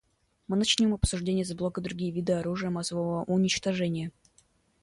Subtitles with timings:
[0.47, 4.11] Мы начнем обсуждение с блока «Другие виды оружия массового уничтожения».